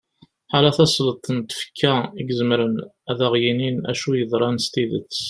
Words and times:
ḥala 0.51 0.71
tasleḍt 0.77 1.25
n 1.35 1.37
tfekka 1.49 1.95
i 2.19 2.21
izemren 2.31 2.75
ad 3.11 3.19
aɣ-yinin 3.25 3.77
acu 3.91 4.09
yeḍran 4.19 4.57
s 4.65 4.67
tidet 4.73 5.11